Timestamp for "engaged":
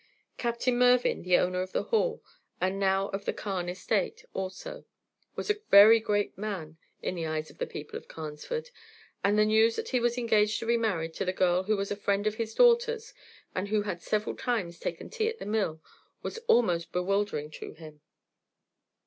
10.17-10.57